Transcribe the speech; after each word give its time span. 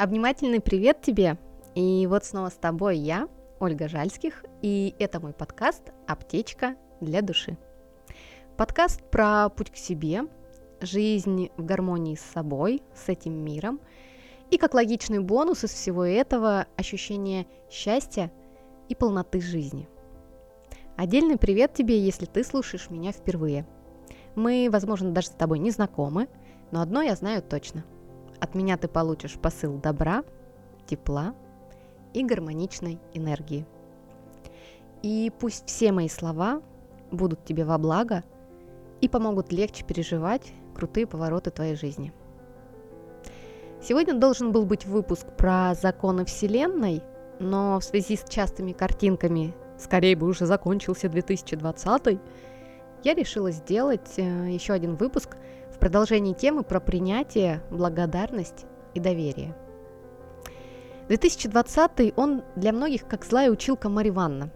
Обнимательный 0.00 0.62
привет 0.62 1.02
тебе! 1.02 1.36
И 1.74 2.06
вот 2.06 2.24
снова 2.24 2.48
с 2.48 2.54
тобой 2.54 2.96
я, 2.96 3.28
Ольга 3.58 3.86
Жальских, 3.86 4.46
и 4.62 4.94
это 4.98 5.20
мой 5.20 5.34
подкаст 5.34 5.92
«Аптечка 6.06 6.76
для 7.02 7.20
души». 7.20 7.58
Подкаст 8.56 9.02
про 9.10 9.50
путь 9.50 9.70
к 9.70 9.76
себе, 9.76 10.22
жизнь 10.80 11.50
в 11.58 11.66
гармонии 11.66 12.14
с 12.14 12.22
собой, 12.22 12.80
с 12.94 13.10
этим 13.10 13.44
миром, 13.44 13.78
и 14.50 14.56
как 14.56 14.72
логичный 14.72 15.18
бонус 15.18 15.64
из 15.64 15.70
всего 15.74 16.02
этого 16.02 16.64
ощущение 16.78 17.46
счастья 17.70 18.32
и 18.88 18.94
полноты 18.94 19.42
жизни. 19.42 19.86
Отдельный 20.96 21.36
привет 21.36 21.74
тебе, 21.74 22.00
если 22.00 22.24
ты 22.24 22.42
слушаешь 22.42 22.88
меня 22.88 23.12
впервые. 23.12 23.66
Мы, 24.34 24.70
возможно, 24.72 25.10
даже 25.10 25.26
с 25.26 25.32
тобой 25.32 25.58
не 25.58 25.70
знакомы, 25.70 26.26
но 26.70 26.80
одно 26.80 27.02
я 27.02 27.14
знаю 27.16 27.42
точно– 27.42 27.84
от 28.40 28.54
меня 28.54 28.76
ты 28.76 28.88
получишь 28.88 29.34
посыл 29.34 29.76
добра, 29.76 30.24
тепла 30.86 31.34
и 32.14 32.24
гармоничной 32.24 32.98
энергии. 33.14 33.66
И 35.02 35.30
пусть 35.38 35.66
все 35.66 35.92
мои 35.92 36.08
слова 36.08 36.62
будут 37.10 37.44
тебе 37.44 37.64
во 37.64 37.78
благо 37.78 38.24
и 39.00 39.08
помогут 39.08 39.52
легче 39.52 39.84
переживать 39.84 40.52
крутые 40.74 41.06
повороты 41.06 41.50
твоей 41.50 41.74
жизни. 41.74 42.12
Сегодня 43.82 44.14
должен 44.14 44.52
был 44.52 44.66
быть 44.66 44.84
выпуск 44.84 45.26
про 45.38 45.74
законы 45.74 46.24
Вселенной, 46.24 47.02
но 47.38 47.80
в 47.80 47.84
связи 47.84 48.16
с 48.16 48.24
частыми 48.28 48.72
картинками 48.72 49.54
«Скорее 49.78 50.16
бы 50.16 50.26
уже 50.26 50.44
закончился 50.44 51.06
2020», 51.06 52.20
я 53.02 53.14
решила 53.14 53.50
сделать 53.50 54.18
э, 54.18 54.50
еще 54.50 54.74
один 54.74 54.96
выпуск– 54.96 55.36
продолжении 55.80 56.34
темы 56.34 56.62
про 56.62 56.78
принятие, 56.78 57.62
благодарность 57.70 58.66
и 58.94 59.00
доверие. 59.00 59.56
2020 61.08 62.12
он 62.16 62.42
для 62.54 62.72
многих 62.72 63.08
как 63.08 63.24
злая 63.24 63.50
училка 63.50 63.88
Марья 63.88 64.10
Ивановна. 64.10 64.52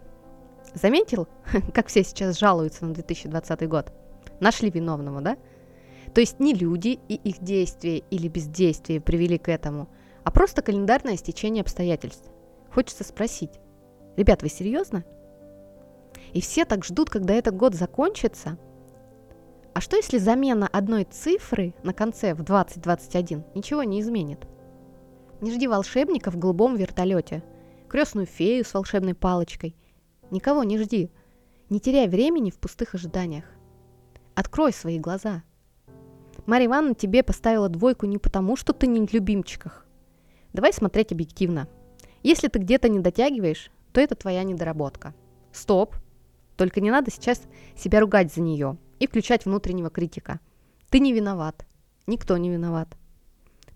Заметил, 0.75 1.27
как 1.75 1.89
все 1.89 2.05
сейчас 2.05 2.39
жалуются 2.39 2.85
на 2.85 2.95
2020 2.95 3.69
год? 3.69 3.93
Нашли 4.39 4.71
виновного, 4.71 5.21
да? 5.21 5.37
То 6.15 6.21
есть 6.21 6.39
не 6.39 6.55
люди 6.55 7.01
и 7.09 7.15
их 7.15 7.41
действия 7.41 7.99
или 7.99 8.29
бездействие 8.29 9.01
привели 9.01 9.39
к 9.39 9.49
этому, 9.49 9.89
а 10.23 10.31
просто 10.31 10.63
календарное 10.63 11.17
стечение 11.17 11.63
обстоятельств. 11.63 12.31
Хочется 12.73 13.03
спросить, 13.03 13.59
ребят, 14.17 14.43
вы 14.43 14.49
серьезно? 14.49 15.05
И 16.33 16.41
все 16.41 16.65
так 16.65 16.85
ждут, 16.85 17.11
когда 17.11 17.35
этот 17.35 17.57
год 17.57 17.75
закончится– 17.75 18.59
а 19.75 19.81
что 19.81 19.97
если 19.97 20.19
замена 20.19 20.69
одной 20.69 21.03
цифры 21.03 21.75
на 21.83 21.93
конце 21.93 22.35
в 22.35 22.45
2021 22.45 23.45
ничего 23.57 23.83
не 23.83 24.01
изменит? 24.01 24.47
Не 25.41 25.51
жди 25.51 25.67
волшебника 25.67 26.31
в 26.31 26.39
голубом 26.39 26.77
вертолете, 26.77 27.43
крестную 27.89 28.27
фею 28.27 28.65
с 28.65 28.73
волшебной 28.73 29.15
палочкой. 29.15 29.75
Никого 30.31 30.63
не 30.63 30.79
жди. 30.79 31.11
Не 31.71 31.81
теряй 31.81 32.07
времени 32.07 32.51
в 32.51 32.59
пустых 32.59 32.95
ожиданиях. 32.95 33.47
Открой 34.37 34.73
свои 34.73 35.01
глаза. 35.01 35.43
Марья 36.47 36.67
Ивановна 36.67 36.95
тебе 36.95 37.25
поставила 37.25 37.69
двойку 37.69 38.07
не 38.07 38.19
потому, 38.19 38.55
что 38.55 38.73
ты 38.73 38.87
не 38.87 39.05
в 39.05 39.13
любимчиках. 39.13 39.89
Давай 40.53 40.73
смотреть 40.73 41.11
объективно. 41.11 41.67
Если 42.23 42.47
ты 42.47 42.61
где-то 42.61 42.89
не 42.89 43.01
дотягиваешь, 43.01 43.73
то 43.93 44.01
это 44.01 44.15
твоя 44.15 44.45
недоработка. 44.45 45.15
Стоп. 45.51 45.97
Только 46.57 46.81
не 46.81 46.93
надо 46.93 47.11
сейчас 47.11 47.43
себя 47.77 47.99
ругать 47.99 48.33
за 48.33 48.41
нее 48.41 48.79
и 48.99 49.07
включать 49.07 49.45
внутреннего 49.45 49.91
критика. 49.91 50.41
Ты 50.91 51.01
не 51.01 51.13
виноват. 51.13 51.67
Никто 52.07 52.37
не 52.37 52.51
виноват. 52.51 52.97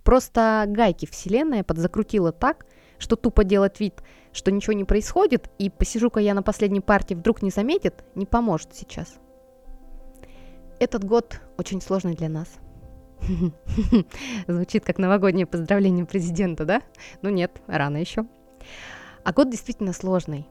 Просто 0.05 0.65
гайки 0.69 1.07
вселенная 1.07 1.65
подзакрутила 1.65 2.33
так, 2.33 2.67
что 2.99 3.17
тупо 3.17 3.45
делать 3.45 3.81
вид, 3.81 4.03
что 4.33 4.51
ничего 4.51 4.73
не 4.73 4.85
происходит, 4.85 5.51
и 5.59 5.71
посижу-ка 5.71 6.21
я 6.21 6.35
на 6.35 6.43
последней 6.43 6.81
партии 6.81 7.15
вдруг 7.15 7.43
не 7.43 7.51
заметит, 7.51 8.05
не 8.15 8.27
поможет 8.27 8.75
сейчас. 8.75 9.19
Этот 10.81 11.05
год 11.05 11.41
очень 11.57 11.81
сложный 11.81 12.15
для 12.15 12.29
нас. 12.29 12.49
Звучит 14.47 14.85
как 14.85 14.99
новогоднее 14.99 15.47
поздравление 15.47 16.07
президента, 16.07 16.65
да? 16.65 16.83
Ну 17.23 17.31
нет, 17.31 17.61
рано 17.67 17.97
еще. 17.97 18.27
А 19.25 19.33
год 19.33 19.51
действительно 19.51 19.93
сложный. 19.93 20.47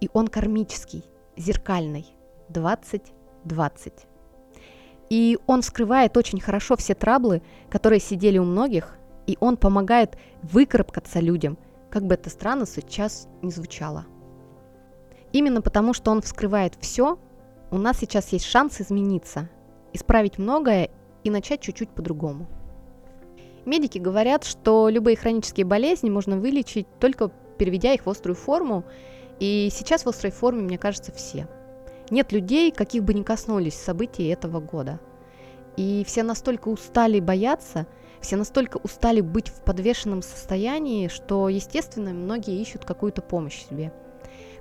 И 0.00 0.08
он 0.12 0.28
кармический, 0.28 1.04
зеркальный. 1.36 2.06
20 2.48 3.12
20. 3.44 3.92
И 5.10 5.38
он 5.46 5.62
скрывает 5.62 6.16
очень 6.16 6.40
хорошо 6.40 6.76
все 6.76 6.94
траблы, 6.94 7.42
которые 7.70 8.00
сидели 8.00 8.38
у 8.38 8.44
многих, 8.44 8.96
и 9.26 9.36
он 9.40 9.56
помогает 9.56 10.16
выкарабкаться 10.42 11.20
людям, 11.20 11.58
как 11.90 12.04
бы 12.04 12.14
это 12.14 12.30
странно 12.30 12.66
сейчас 12.66 13.28
не 13.42 13.50
звучало. 13.50 14.06
Именно 15.32 15.62
потому, 15.62 15.94
что 15.94 16.10
он 16.10 16.22
вскрывает 16.22 16.74
все, 16.80 17.18
у 17.70 17.78
нас 17.78 17.98
сейчас 17.98 18.32
есть 18.32 18.44
шанс 18.44 18.80
измениться, 18.80 19.48
исправить 19.92 20.38
многое 20.38 20.90
и 21.24 21.30
начать 21.30 21.60
чуть-чуть 21.60 21.90
по-другому. 21.90 22.46
Медики 23.64 23.98
говорят, 23.98 24.44
что 24.44 24.88
любые 24.88 25.16
хронические 25.16 25.66
болезни 25.66 26.08
можно 26.08 26.38
вылечить 26.38 26.86
только 27.00 27.30
переведя 27.58 27.92
их 27.92 28.06
в 28.06 28.10
острую 28.10 28.36
форму, 28.36 28.84
и 29.40 29.68
сейчас 29.72 30.04
в 30.04 30.08
острой 30.08 30.32
форме, 30.32 30.62
мне 30.62 30.78
кажется, 30.78 31.12
все– 31.12 31.48
нет 32.10 32.32
людей, 32.32 32.70
каких 32.72 33.04
бы 33.04 33.14
ни 33.14 33.22
коснулись 33.22 33.74
событий 33.74 34.26
этого 34.28 34.60
года. 34.60 35.00
И 35.76 36.04
все 36.06 36.22
настолько 36.22 36.68
устали 36.68 37.20
бояться, 37.20 37.86
все 38.20 38.36
настолько 38.36 38.78
устали 38.78 39.20
быть 39.20 39.48
в 39.48 39.62
подвешенном 39.62 40.22
состоянии, 40.22 41.08
что, 41.08 41.48
естественно, 41.48 42.12
многие 42.12 42.60
ищут 42.60 42.84
какую-то 42.84 43.22
помощь 43.22 43.64
себе. 43.68 43.92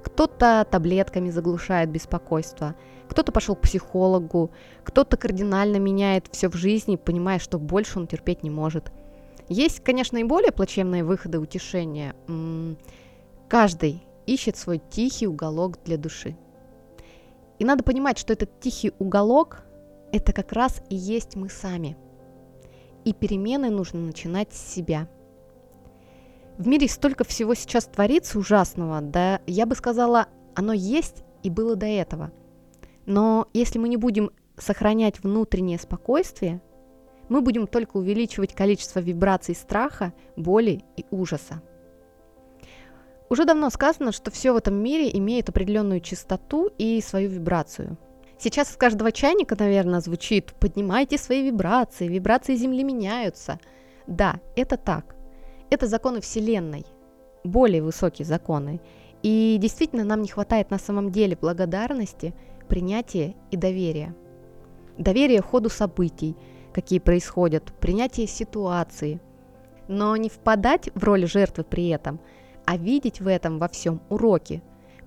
Кто-то 0.04 0.66
таблетками 0.70 1.32
заглушает 1.32 1.90
беспокойство, 1.90 2.76
кто-то 3.10 3.32
пошел 3.32 3.56
к 3.56 3.62
психологу, 3.62 4.52
кто-то 4.84 5.18
кардинально 5.18 5.78
меняет 5.78 6.28
все 6.32 6.50
в 6.50 6.56
жизни, 6.56 6.98
понимая, 6.98 7.40
что 7.40 7.58
больше 7.58 8.00
он 8.00 8.08
терпеть 8.08 8.44
не 8.44 8.50
может. 8.50 8.92
Есть, 9.50 9.84
конечно, 9.84 10.18
и 10.18 10.24
более 10.24 10.52
плачевные 10.52 11.04
выходы 11.04 11.40
утешения. 11.40 12.16
Каждый 13.48 14.04
ищет 14.26 14.56
свой 14.58 14.82
тихий 14.90 15.26
уголок 15.26 15.80
для 15.84 15.98
души. 15.98 16.38
И 17.60 17.66
надо 17.66 17.84
понимать, 17.84 18.18
что 18.18 18.34
этот 18.34 18.60
тихий 18.60 18.92
уголок– 19.00 19.64
это 20.12 20.34
как 20.34 20.54
раз 20.54 20.82
и 20.90 20.96
есть 20.96 21.36
мы 21.36 21.50
сами. 21.50 21.98
И 23.04 23.14
перемены 23.14 23.70
нужно 23.70 24.00
начинать 24.00 24.54
с 24.54 24.74
себя. 24.74 25.08
В 26.58 26.68
мире 26.68 26.88
столько 26.88 27.24
всего 27.24 27.54
сейчас 27.54 27.86
творится 27.86 28.40
ужасного, 28.40 29.02
да 29.02 29.42
я 29.46 29.66
бы 29.66 29.76
сказала, 29.76 30.28
оно 30.56 30.74
есть 30.74 31.24
и 31.44 31.50
было 31.50 31.76
до 31.76 31.86
этого. 31.86 32.32
Но 33.06 33.48
если 33.54 33.80
мы 33.80 33.90
не 33.90 33.98
будем 33.98 34.32
сохранять 34.58 35.22
внутреннее 35.24 35.78
спокойствие, 35.78 36.62
мы 37.30 37.42
будем 37.42 37.68
только 37.68 37.98
увеличивать 37.98 38.54
количество 38.54 39.00
вибраций 39.00 39.56
страха, 39.56 40.14
боли 40.36 40.84
и 40.96 41.06
ужаса. 41.12 41.62
Уже 43.30 43.44
давно 43.44 43.70
сказано, 43.70 44.12
что 44.12 44.32
все 44.32 44.54
в 44.54 44.58
этом 44.58 44.76
мире 44.76 45.10
имеет 45.18 45.50
определенную 45.50 46.00
частоту 46.00 46.70
и 46.78 47.02
свою 47.02 47.30
вибрацию. 47.30 47.98
Сейчас 48.40 48.72
из 48.72 48.78
каждого 48.78 49.12
чайника, 49.12 49.56
наверное, 49.60 50.00
звучит 50.00 50.54
«поднимайте 50.60 51.18
свои 51.18 51.44
вибрации, 51.44 52.08
вибрации 52.08 52.56
Земли 52.56 52.84
меняются». 52.84 53.60
Да, 54.06 54.40
это 54.56 54.78
так. 54.78 55.16
Это 55.70 55.88
законы 55.88 56.22
Вселенной, 56.22 56.86
более 57.44 57.82
высокие 57.82 58.26
законы. 58.26 58.80
И 59.24 59.58
действительно 59.60 60.06
нам 60.06 60.22
не 60.22 60.30
хватает 60.30 60.72
на 60.72 60.78
самом 60.78 61.12
деле 61.12 61.36
благодарности, 61.36 62.34
принятия 62.70 63.36
и 63.52 63.58
доверия. 63.58 64.16
Доверие 64.98 65.42
ходу 65.42 65.70
событий, 65.70 66.38
какие 66.72 67.00
происходят, 67.00 67.74
принятие 67.82 68.28
ситуации. 68.28 69.20
Но 69.90 70.16
не 70.16 70.30
впадать 70.30 70.90
в 70.96 71.04
роль 71.04 71.28
жертвы 71.28 71.66
при 71.66 71.90
этом– 71.90 72.22
а 72.68 72.76
видеть 72.76 73.22
в 73.22 73.28
этом 73.28 73.60
во 73.60 73.70
всем 73.70 74.02
уроки, 74.10 74.62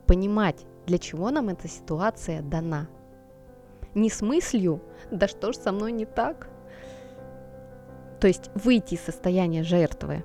понимать, 0.07 0.65
для 0.87 0.99
чего 0.99 1.31
нам 1.31 1.51
эта 1.51 1.69
ситуация 1.69 2.41
дана. 2.41 2.89
Не 3.95 4.09
с 4.09 4.23
мыслью 4.23 4.81
«да 5.11 5.29
что 5.29 5.53
ж 5.53 5.57
со 5.57 5.71
мной 5.71 5.93
не 5.93 6.07
так?» 6.07 6.49
То 8.19 8.29
есть 8.29 8.51
выйти 8.55 8.95
из 8.95 9.03
состояния 9.03 9.63
жертвы 9.63 10.25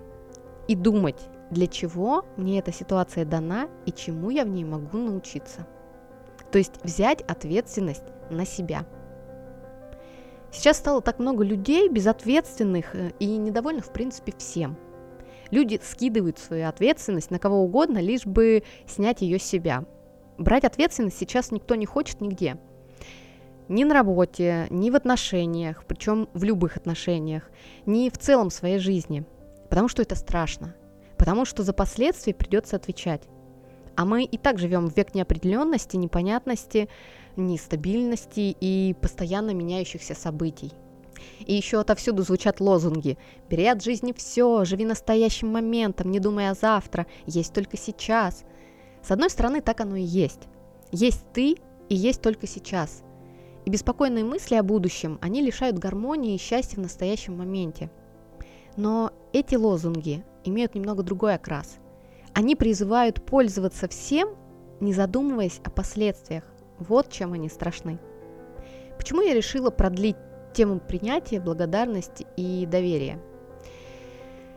и 0.69 0.75
думать, 0.75 1.19
для 1.51 1.67
чего 1.67 2.23
мне 2.37 2.59
эта 2.59 2.71
ситуация 2.71 3.25
дана 3.25 3.67
и 3.85 3.91
чему 3.91 4.29
я 4.29 4.45
в 4.45 4.49
ней 4.49 4.63
могу 4.63 4.97
научиться. 4.97 5.67
То 6.53 6.57
есть 6.57 6.81
взять 6.83 7.21
ответственность 7.23 8.05
на 8.29 8.45
себя. 8.45 8.85
Сейчас 10.51 10.77
стало 10.77 11.01
так 11.01 11.19
много 11.19 11.43
людей 11.43 11.89
безответственных 11.89 12.95
э, 12.95 13.11
и 13.19 13.35
недовольных 13.35 13.85
в 13.85 13.91
принципе 13.91 14.33
всем– 14.37 14.77
Люди 15.51 15.79
скидывают 15.83 16.39
свою 16.39 16.67
ответственность 16.67 17.31
на 17.31 17.39
кого 17.39 17.63
угодно, 17.63 17.99
лишь 17.99 18.25
бы 18.25 18.63
снять 18.87 19.21
ее 19.21 19.39
с 19.39 19.43
себя. 19.43 19.85
Брать 20.37 20.65
ответственность 20.65 21.17
сейчас 21.17 21.51
никто 21.51 21.75
не 21.75 21.85
хочет 21.85 22.21
нигде. 22.21 22.57
Ни 23.67 23.83
на 23.83 23.93
работе, 23.93 24.67
ни 24.69 24.89
в 24.89 24.95
отношениях, 24.95 25.85
причем 25.87 26.29
в 26.33 26.43
любых 26.43 26.77
отношениях, 26.77 27.49
ни 27.85 28.09
в 28.09 28.17
целом 28.17 28.51
своей 28.51 28.77
жизни. 28.79 29.25
Потому 29.69 29.87
что 29.87 30.01
это 30.01 30.15
страшно. 30.15 30.75
Потому 31.17 31.45
что 31.45 31.63
за 31.63 31.73
последствия 31.73 32.33
придется 32.33 32.75
отвечать. 32.75 33.23
А 33.95 34.05
мы 34.05 34.23
и 34.23 34.37
так 34.37 34.59
живем 34.59 34.89
в 34.89 34.97
век 34.97 35.15
неопределенности, 35.15 35.95
непонятности, 35.95 36.89
нестабильности 37.37 38.55
и 38.59 38.93
постоянно 39.01 39.51
меняющихся 39.51 40.15
событий. 40.15 40.73
И 41.39 41.53
еще 41.53 41.79
отовсюду 41.79 42.23
звучат 42.23 42.59
лозунги 42.59 43.17
«Бери 43.49 43.65
от 43.67 43.83
жизни 43.83 44.13
все, 44.15 44.65
живи 44.65 44.85
настоящим 44.85 45.49
моментом, 45.51 46.11
не 46.11 46.19
думай 46.19 46.49
о 46.49 46.53
завтра, 46.53 47.05
есть 47.25 47.53
только 47.53 47.77
сейчас». 47.77 48.43
С 49.03 49.11
одной 49.11 49.29
стороны, 49.29 49.61
так 49.61 49.81
оно 49.81 49.95
и 49.95 50.01
есть. 50.01 50.47
Есть 50.91 51.25
ты 51.33 51.57
и 51.89 51.95
есть 51.95 52.21
только 52.21 52.47
сейчас. 52.47 53.03
И 53.65 53.69
беспокойные 53.69 54.23
мысли 54.23 54.55
о 54.55 54.63
будущем, 54.63 55.19
они 55.21 55.41
лишают 55.41 55.77
гармонии 55.77 56.35
и 56.35 56.39
счастья 56.39 56.77
в 56.77 56.81
настоящем 56.81 57.37
моменте. 57.37 57.91
Но 58.77 59.11
эти 59.33 59.55
лозунги 59.55 60.23
имеют 60.43 60.75
немного 60.75 61.03
другой 61.03 61.35
окрас. 61.35 61.77
Они 62.33 62.55
призывают 62.55 63.23
пользоваться 63.23 63.87
всем, 63.87 64.29
не 64.79 64.93
задумываясь 64.93 65.61
о 65.63 65.69
последствиях. 65.69 66.43
Вот 66.79 67.11
чем 67.11 67.33
они 67.33 67.47
страшны. 67.47 67.99
Почему 68.97 69.21
я 69.21 69.33
решила 69.33 69.69
продлить 69.69 70.17
тему 70.55 70.79
принятия, 70.79 71.39
благодарности 71.39 72.25
и 72.37 72.65
доверия? 72.65 73.19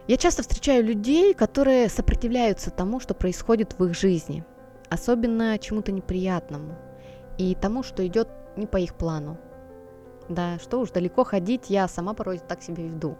Я 0.06 0.16
часто 0.16 0.42
встречаю 0.42 0.84
людей, 0.84 1.34
которые 1.34 1.90
сопротивляются 1.90 2.70
тому, 2.70 3.00
что 3.00 3.12
происходит 3.12 3.78
в 3.78 3.84
их 3.84 3.94
жизни, 3.94 4.44
особенно 4.88 5.58
чему-то 5.58 5.92
неприятному 5.92 6.76
и 7.36 7.54
тому, 7.54 7.82
что 7.82 8.06
идет 8.06 8.28
не 8.56 8.66
по 8.66 8.78
их 8.78 8.94
плану. 8.94 9.38
Да, 10.28 10.58
что 10.60 10.80
уж 10.80 10.90
далеко 10.90 11.24
ходить, 11.24 11.68
я 11.68 11.88
сама 11.88 12.14
порой 12.14 12.38
так 12.38 12.62
себя 12.62 12.84
веду. 12.84 13.18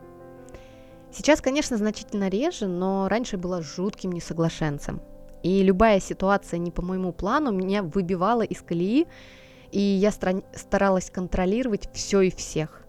Сейчас, 1.11 1.41
конечно, 1.41 1.77
значительно 1.77 2.29
реже, 2.29 2.69
но 2.69 3.09
раньше 3.09 3.37
была 3.39 3.61
жутким 3.61 4.13
несоглашенцем. 4.13 5.01
И 5.43 5.63
любая 5.63 6.01
ситуация 6.01 6.59
не 6.59 6.71
по 6.71 6.83
моему 6.83 7.13
плану 7.13 7.53
меня 7.53 7.83
выбивала 7.83 8.43
из 8.43 8.61
колеи, 8.61 9.07
и 9.73 9.81
я 9.81 10.11
старалась 10.11 11.11
контролировать 11.11 11.89
все 11.93 12.23
и 12.23 12.31
всех. 12.31 12.85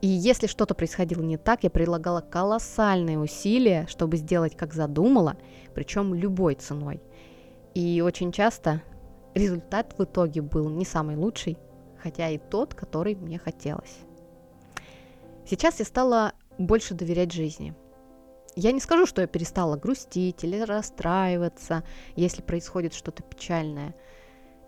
И 0.00 0.08
если 0.08 0.48
что-то 0.48 0.74
происходило 0.74 1.22
не 1.22 1.36
так, 1.36 1.62
я 1.62 1.70
прилагала 1.70 2.20
колоссальные 2.20 3.18
усилия, 3.18 3.86
чтобы 3.88 4.16
сделать, 4.16 4.56
как 4.56 4.74
задумала, 4.74 5.36
причем 5.74 6.12
любой 6.12 6.56
ценой. 6.56 7.00
И 7.74 8.02
очень 8.04 8.32
часто 8.32 8.82
результат 9.34 9.94
в 9.96 10.04
итоге 10.04 10.42
был 10.42 10.68
не 10.68 10.84
самый 10.84 11.16
лучший, 11.16 11.56
хотя 12.02 12.28
и 12.28 12.38
тот, 12.38 12.74
который 12.74 13.14
мне 13.14 13.38
хотелось. 13.38 13.98
Сейчас 15.46 15.78
я 15.78 15.84
стала 15.84 16.32
больше 16.58 16.94
доверять 16.94 17.32
жизни. 17.32 17.74
Я 18.54 18.72
не 18.72 18.80
скажу, 18.80 19.06
что 19.06 19.22
я 19.22 19.26
перестала 19.26 19.76
грустить 19.76 20.44
или 20.44 20.60
расстраиваться, 20.60 21.84
если 22.16 22.42
происходит 22.42 22.92
что-то 22.92 23.22
печальное. 23.22 23.94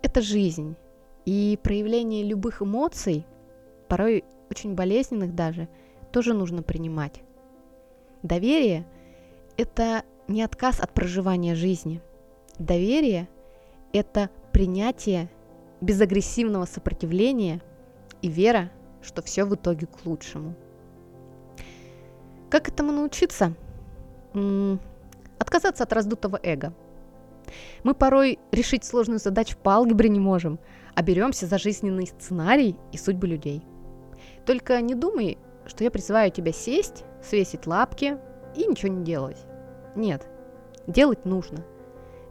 Это 0.01 0.21
жизнь. 0.21 0.75
И 1.25 1.59
проявление 1.61 2.23
любых 2.23 2.61
эмоций, 2.61 3.25
порой 3.87 4.23
очень 4.49 4.75
болезненных 4.75 5.33
даже, 5.33 5.67
тоже 6.11 6.33
нужно 6.33 6.61
принимать. 6.61 7.21
Доверие– 8.23 8.85
это 9.57 10.03
не 10.27 10.43
отказ 10.43 10.79
от 10.79 10.93
проживания 10.93 11.55
жизни. 11.55 12.01
Доверие– 12.57 13.27
это 13.93 14.29
принятие 14.51 15.29
без 15.81 15.99
агрессивного 15.99 16.65
сопротивления 16.65 17.61
и 18.21 18.27
вера, 18.27 18.71
что 19.01 19.21
все 19.21 19.45
в 19.45 19.53
итоге 19.55 19.87
к 19.87 20.05
лучшему. 20.05 20.55
Как 22.49 22.69
этому 22.69 22.91
научиться? 22.91 23.53
Отказаться 25.37 25.83
от 25.83 25.93
раздутого 25.93 26.39
эго. 26.41 26.73
Мы 27.83 27.93
порой 27.93 28.39
решить 28.51 28.83
сложную 28.83 29.19
задачу 29.19 29.57
по 29.61 29.73
алгебре 29.73 30.09
не 30.09 30.19
можем, 30.19 30.59
а 30.95 31.01
беремся 31.01 31.45
за 31.45 31.57
жизненный 31.57 32.07
сценарий 32.07 32.75
и 32.91 32.97
судьбы 32.97 33.27
людей. 33.27 33.65
Только 34.45 34.81
не 34.81 34.95
думай, 34.95 35.37
что 35.65 35.83
я 35.83 35.91
призываю 35.91 36.31
тебя 36.31 36.51
сесть, 36.51 37.03
свесить 37.21 37.67
лапки 37.67 38.17
и 38.55 38.65
ничего 38.65 38.91
не 38.91 39.03
делать. 39.03 39.37
Нет, 39.95 40.27
делать 40.87 41.25
нужно. 41.25 41.65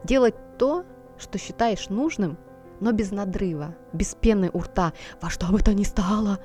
Делать 0.04 0.34
то, 0.58 0.84
что 1.18 1.38
считаешь 1.38 1.88
нужным, 1.88 2.38
но 2.80 2.92
без 2.92 3.10
надрыва, 3.10 3.74
без 3.92 4.14
пены 4.14 4.50
у 4.52 4.60
рта, 4.60 4.92
во 5.20 5.30
что 5.30 5.46
бы 5.46 5.60
то 5.60 5.74
ни 5.74 5.84
стало. 5.84 6.38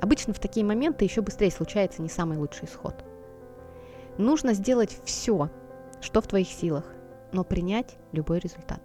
Обычно 0.00 0.32
в 0.32 0.38
такие 0.38 0.64
моменты 0.64 1.04
еще 1.04 1.22
быстрее 1.22 1.50
случается 1.50 2.02
не 2.02 2.08
самый 2.08 2.38
лучший 2.38 2.66
исход. 2.66 3.04
Нужно 4.16 4.52
сделать 4.54 4.98
все, 5.04 5.50
что 6.00 6.20
в 6.20 6.26
твоих 6.26 6.48
силах, 6.48 6.84
но 7.32 7.44
принять 7.44 7.96
любой 8.12 8.38
результат. 8.38 8.80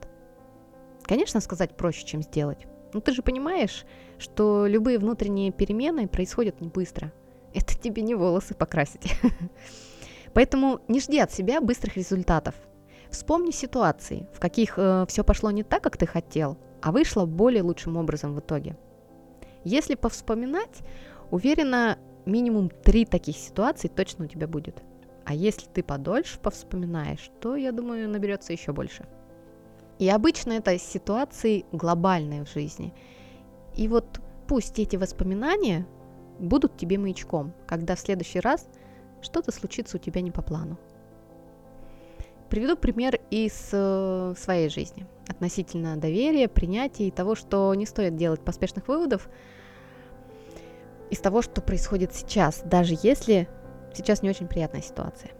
Конечно, 1.03 1.39
сказать 1.39 1.75
проще, 1.75 2.05
чем 2.05 2.21
сделать. 2.21 2.65
Но 2.93 2.99
ты 2.99 3.11
же 3.11 3.21
понимаешь, 3.21 3.85
что 4.17 4.65
любые 4.67 4.99
внутренние 4.99 5.51
перемены 5.51 6.07
происходят 6.07 6.61
не 6.61 6.69
быстро. 6.69 7.11
Это 7.53 7.77
тебе 7.77 8.01
не 8.01 8.15
волосы 8.15 8.55
покрасить. 8.55 9.15
Поэтому 10.33 10.79
не 10.87 10.99
жди 10.99 11.19
от 11.19 11.31
себя 11.31 11.61
быстрых 11.61 11.97
результатов– 11.97 12.55
Вспомни 13.13 13.51
ситуации, 13.51 14.27
в 14.33 14.39
каких 14.39 14.73
э, 14.77 15.05
все 15.07 15.23
пошло 15.23 15.51
не 15.51 15.61
так, 15.61 15.83
как 15.83 15.97
ты 15.97 16.07
хотел, 16.07 16.57
а 16.81 16.91
вышло 16.91 17.27
более 17.27 17.61
лучшим 17.61 17.95
образом 17.95 18.33
в 18.33 18.39
итоге. 18.39 18.75
Если 19.63 19.93
повспоминать, 19.93 20.79
уверена, 21.29 21.99
минимум 22.25 22.71
три 22.71 23.05
таких 23.05 23.37
ситуации 23.37 23.87
точно 23.87 24.25
у 24.25 24.27
тебя 24.27 24.47
будет. 24.47 24.81
А 25.25 25.35
если 25.35 25.67
ты 25.67 25.83
подольше 25.83 26.39
повспоминаешь, 26.39 27.29
то, 27.39 27.55
я 27.55 27.71
думаю, 27.71 28.09
наберется 28.09 28.51
еще 28.51 28.73
больше. 28.73 29.05
И 29.99 30.09
обычно 30.09 30.53
это 30.53 30.77
ситуации 30.77 31.65
глобальные 31.71 32.45
в 32.45 32.49
жизни. 32.49 32.93
И 33.75 33.87
вот 33.87 34.19
пусть 34.47 34.79
эти 34.79 34.95
воспоминания 34.95 35.87
будут 36.39 36.77
тебе 36.77 36.97
маячком, 36.97 37.53
когда 37.67 37.95
в 37.95 37.99
следующий 37.99 38.39
раз 38.39 38.67
что-то 39.21 39.51
случится 39.51 39.97
у 39.97 39.99
тебя 39.99 40.21
не 40.21 40.31
по 40.31 40.41
плану. 40.41 40.77
Приведу 42.49 42.75
пример 42.75 43.19
из 43.31 43.69
э, 43.71 44.33
своей 44.37 44.69
жизни 44.69 45.07
относительно 45.27 45.97
доверия, 45.97 46.47
принятия 46.47 47.07
и 47.07 47.11
того, 47.11 47.35
что 47.35 47.73
не 47.73 47.85
стоит 47.85 48.15
делать 48.15 48.41
поспешных 48.41 48.87
выводов 48.87 49.29
из 51.09 51.19
того, 51.19 51.41
что 51.41 51.61
происходит 51.61 52.13
сейчас, 52.13 52.61
даже 52.65 52.95
если 53.01 53.47
сейчас 53.93 54.21
не 54.21 54.29
очень 54.29 54.47
приятная 54.47 54.81
ситуация. 54.81 55.31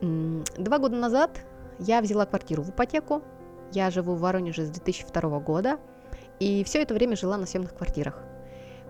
Два 0.00 0.78
года 0.78 0.96
назад 0.96 1.40
я 1.78 2.00
взяла 2.00 2.26
квартиру 2.26 2.62
в 2.62 2.70
ипотеку. 2.70 3.22
Я 3.72 3.90
живу 3.90 4.14
в 4.14 4.20
Воронеже 4.20 4.64
с 4.64 4.70
2002 4.70 5.40
года 5.40 5.78
и 6.40 6.64
все 6.64 6.82
это 6.82 6.94
время 6.94 7.16
жила 7.16 7.36
на 7.36 7.46
съемных 7.46 7.74
квартирах. 7.74 8.22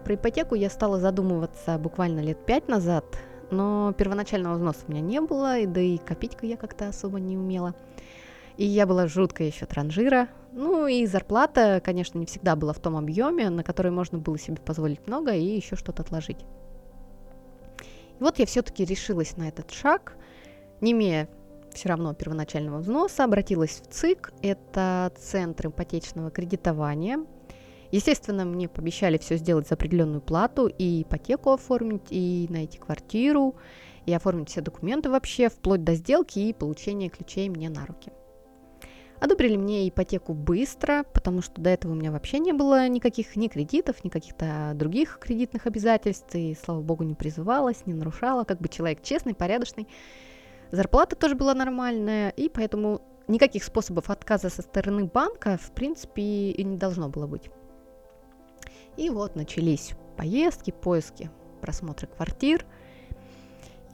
Про 0.04 0.14
ипотеку 0.14 0.54
я 0.54 0.71
стала 0.71 1.00
задумываться 1.00 1.78
буквально 1.78 2.21
лет 2.21 2.45
пять 2.47 2.68
назад, 2.68 3.04
но 3.50 3.92
первоначального 3.97 4.54
взноса 4.54 4.80
у 4.87 4.92
меня 4.92 5.00
не 5.00 5.21
было, 5.21 5.56
да 5.66 5.80
и 5.80 5.99
копить-ка 5.99 6.47
я 6.47 6.56
как-то 6.56 6.88
особо 6.88 7.18
не 7.18 7.37
умела. 7.37 7.75
И 8.56 8.64
я 8.64 8.87
была 8.87 9.06
жутко 9.06 9.45
еще 9.45 9.66
транжира. 9.66 10.28
Ну 10.52 10.87
и 10.87 11.04
зарплата, 11.06 11.83
конечно, 11.85 12.18
не 12.18 12.26
всегда 12.26 12.56
была 12.56 12.73
в 12.73 12.78
том 12.78 12.97
объеме, 12.97 13.50
на 13.50 13.62
который 13.62 13.90
можно 13.90 14.18
было 14.18 14.38
себе 14.38 14.56
позволить 14.56 15.06
много 15.06 15.33
и 15.33 15.45
еще 15.45 15.76
что-то 15.76 16.02
отложить. 16.02 16.47
И 18.18 18.23
вот 18.23 18.38
я 18.38 18.47
все-таки 18.47 18.85
решилась 18.85 19.37
на 19.37 19.49
этот 19.49 19.71
шаг, 19.71 20.16
не 20.80 20.92
имея 20.92 21.28
все 21.76 21.90
равно 21.90 22.12
первоначального 22.14 22.78
взноса, 22.78 23.25
обратилась 23.25 23.80
в 23.80 23.92
ЦИК, 23.92 24.33
это 24.42 25.12
Центр 25.18 25.68
ипотечного 25.68 26.30
кредитования– 26.30 27.25
Естественно, 27.92 28.45
мне 28.45 28.68
пообещали 28.68 29.18
все 29.18 29.37
сделать 29.37 29.68
за 29.68 29.75
определенную 29.75 30.21
плату, 30.21 30.66
и 30.66 31.02
ипотеку 31.02 31.52
оформить, 31.52 32.06
и 32.11 32.47
найти 32.50 32.78
квартиру, 32.78 33.54
и 34.06 34.12
оформить 34.12 34.50
все 34.50 34.61
документы 34.61 35.11
вообще, 35.11 35.49
вплоть 35.49 35.85
до 35.85 35.95
сделки 35.95 36.38
и 36.38 36.52
получения 36.52 37.09
ключей 37.09 37.49
мне 37.49 37.68
на 37.68 37.87
руки. 37.87 38.12
Одобрили 39.18 39.56
мне 39.56 39.88
ипотеку 39.88 40.35
быстро, 40.35 41.04
потому 41.14 41.40
что 41.40 41.61
до 41.61 41.71
этого 41.71 41.92
у 41.92 41.95
меня 41.95 42.12
вообще 42.12 42.38
не 42.38 42.52
было 42.52 42.87
никаких 42.87 43.35
ни 43.35 43.49
кредитов, 43.49 44.04
ни 44.04 44.11
каких-то 44.11 44.73
других 44.75 45.18
кредитных 45.18 45.66
обязательств, 45.66 46.35
и, 46.35 46.54
слава 46.62 46.83
богу, 46.83 47.02
не 47.04 47.14
призывалась, 47.14 47.87
не 47.87 47.95
нарушала, 47.95 48.45
как 48.45 48.61
бы 48.61 48.68
человек 48.68 49.02
честный, 49.02 49.35
порядочный. 49.35 49.88
Зарплата 50.71 51.17
тоже 51.17 51.35
была 51.35 51.55
нормальная, 51.55 52.31
и 52.31 52.49
поэтому 52.49 53.01
никаких 53.29 53.65
способов 53.65 54.11
отказа 54.11 54.51
со 54.51 54.63
стороны 54.63 55.05
банка, 55.05 55.59
в 55.61 55.71
принципе, 55.73 56.51
и 56.51 56.65
не 56.65 56.77
должно 56.77 57.09
было 57.09 57.27
быть. 57.27 57.51
И 58.97 59.11
вот 59.11 59.37
начались 59.37 59.93
поездки, 60.17 60.71
поиски, 60.71 61.31
просмотры 61.61 62.09
квартир. 62.09 62.65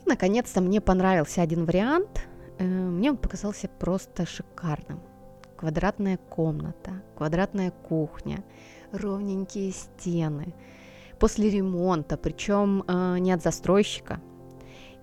И, 0.05 0.09
наконец-то, 0.09 0.61
мне 0.61 0.81
понравился 0.81 1.43
один 1.43 1.64
вариант. 1.64 2.26
Э, 2.59 2.64
мне 2.64 3.11
он 3.11 3.17
показался 3.17 3.69
просто 3.69 4.26
шикарным. 4.26 5.00
Квадратная 5.57 6.17
комната, 6.17 7.02
квадратная 7.17 7.71
кухня, 7.71 8.45
ровненькие 8.93 9.73
стены. 9.73 10.55
После 11.19 11.50
ремонта, 11.50 12.17
причем 12.17 12.85
э, 12.87 13.19
не 13.19 13.33
от 13.33 13.43
застройщика. 13.43 14.21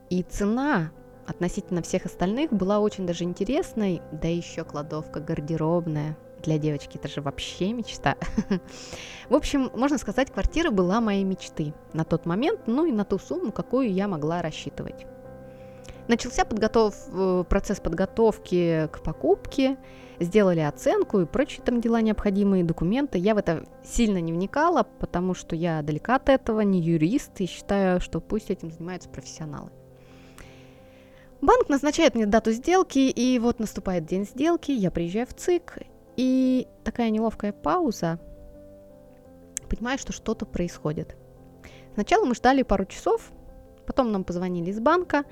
И 0.09 0.23
цена 0.23 0.91
относительно 1.29 1.81
всех 1.81 2.05
остальных 2.05 2.51
была 2.51 2.79
очень 2.79 3.05
даже 3.05 3.23
интересной, 3.23 4.01
да 4.11 4.27
еще 4.27 4.63
кладовка 4.63 5.19
гардеробная. 5.19 6.17
Для 6.43 6.57
девочки 6.57 6.97
это 6.97 7.07
же 7.09 7.21
вообще 7.21 7.73
мечта. 7.73 8.15
В 9.29 9.35
общем, 9.35 9.69
можно 9.73 9.97
сказать, 9.97 10.31
квартира 10.31 10.71
была 10.71 11.01
моей 11.01 11.23
мечты 11.23 11.73
на 11.93 12.05
тот 12.05 12.25
момент, 12.25 12.61
ну 12.65 12.85
и 12.85 12.91
на 12.91 13.03
ту 13.03 13.19
сумму, 13.19 13.51
какую 13.51 13.91
я 13.93 14.07
могла 14.07 14.41
рассчитывать. 14.41 15.05
Начался 16.07 16.45
подготов... 16.45 16.95
Э, 17.13 17.43
процесс 17.47 17.79
подготовки 17.79 18.89
к 18.91 19.03
покупке, 19.03 19.77
сделали 20.19 20.61
оценку 20.61 21.19
и 21.19 21.25
прочие 21.25 21.61
там 21.63 21.81
дела 21.81 22.01
необходимые, 22.01 22.63
документы. 22.63 23.19
Я 23.19 23.35
в 23.35 23.37
это 23.37 23.65
сильно 23.83 24.19
не 24.19 24.33
вникала, 24.33 24.83
потому 24.83 25.33
что 25.33 25.55
я 25.55 25.81
далека 25.81 26.15
от 26.15 26.29
этого, 26.29 26.61
не 26.61 26.81
юрист, 26.81 27.39
и 27.41 27.45
считаю, 27.45 28.01
что 28.01 28.19
пусть 28.21 28.49
этим 28.49 28.71
занимаются 28.71 29.09
профессионалы. 29.09 29.69
Банк 31.41 31.69
назначает 31.69 32.15
мне 32.15 32.25
дату 32.25 32.51
сделки, 32.51 32.99
и 32.99 33.39
вот 33.39 33.59
наступает 33.59 34.05
день 34.05 34.25
сделки, 34.25 34.71
я 34.71 34.91
приезжаю 34.91 35.25
в 35.25 35.33
ЦИК, 35.33 35.79
и 36.17 36.67
такая 36.83 37.09
неловкая 37.09 37.53
пауза, 37.53 38.19
понимаю, 39.69 39.97
что 39.97 40.11
что-то 40.11 40.45
происходит. 40.45 41.15
Сначала 41.93 42.25
мы 42.25 42.35
ждали 42.35 42.63
пару 42.63 42.85
часов, 42.85 43.31
потом 43.85 44.11
нам 44.11 44.23
позвонили 44.23 44.69
из 44.69 44.79
банка. 44.79 45.23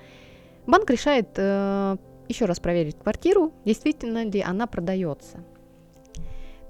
Банк 0.65 0.89
решает 0.89 1.29
э, 1.35 1.97
еще 2.27 2.45
раз 2.45 2.59
проверить 2.59 2.97
квартиру, 2.97 3.53
действительно 3.65 4.23
ли 4.23 4.41
она 4.41 4.67
продается. 4.67 5.43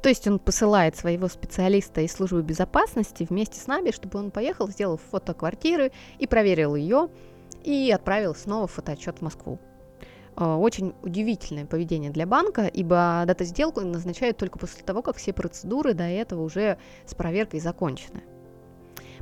То 0.02 0.10
есть 0.10 0.28
он 0.28 0.40
посылает 0.40 0.96
своего 0.96 1.28
специалиста 1.28 2.02
из 2.02 2.14
службы 2.14 2.42
безопасности 2.42 3.28
вместе 3.30 3.60
с 3.60 3.68
нами, 3.68 3.92
чтобы 3.92 4.20
он 4.20 4.32
поехал, 4.32 4.70
сделал 4.70 4.98
фото 4.98 5.34
квартиры 5.34 5.92
и 6.20 6.28
проверил 6.28 6.76
ее, 6.76 7.10
и 7.68 7.92
отправил 7.92 8.34
снова 8.34 8.66
фотоотчет 8.66 9.20
в 9.20 9.22
Москву. 9.22 9.60
Э, 10.38 10.56
очень 10.56 10.96
удивительное 11.04 11.66
поведение 11.66 12.12
для 12.12 12.26
банка, 12.26 12.66
ибо 12.66 13.24
дата 13.28 13.44
сделку 13.44 13.82
назначают 13.82 14.38
только 14.38 14.58
после 14.58 14.84
того, 14.84 15.02
как 15.02 15.18
все 15.18 15.34
процедуры 15.34 15.94
до 15.94 16.06
этого 16.06 16.44
уже 16.44 16.78
с 17.06 17.14
проверкой 17.14 17.60
закончены. 17.60 18.24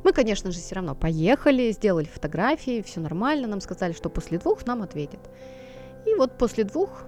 Мы, 0.04 0.12
конечно 0.12 0.52
же, 0.52 0.60
все 0.60 0.76
равно 0.76 0.94
поехали, 0.94 1.72
сделали 1.72 2.04
фотографии, 2.04 2.82
все 2.82 3.00
нормально, 3.00 3.48
нам 3.48 3.60
сказали, 3.60 3.92
что 3.92 4.10
после 4.10 4.38
двух 4.38 4.64
нам 4.64 4.82
ответят. 4.82 5.20
И 6.06 6.14
вот 6.14 6.38
после 6.38 6.62
двух 6.62 7.02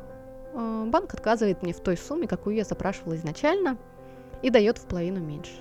э, 0.55 0.87
банк 0.89 1.15
отказывает 1.15 1.63
мне 1.63 1.73
в 1.73 1.79
той 1.79 1.97
сумме, 1.97 2.27
какую 2.27 2.57
я 2.57 2.65
запрашивала 2.65 3.15
изначально, 3.15 3.79
и 4.43 4.51
дает 4.51 4.79
в 4.79 4.87
половину 4.87 5.21
меньше. 5.21 5.53